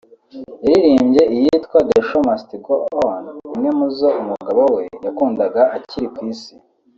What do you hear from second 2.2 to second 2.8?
Must Go